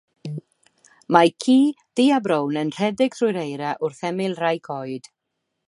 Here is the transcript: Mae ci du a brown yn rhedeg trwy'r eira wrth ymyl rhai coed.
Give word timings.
Mae 1.15 1.33
ci 1.43 1.57
du 1.99 2.05
a 2.17 2.17
brown 2.29 2.57
yn 2.63 2.73
rhedeg 2.77 3.19
trwy'r 3.21 3.39
eira 3.43 3.77
wrth 3.89 4.03
ymyl 4.13 4.35
rhai 4.41 4.55
coed. 4.71 5.15